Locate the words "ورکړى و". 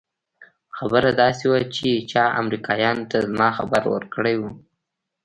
3.93-4.43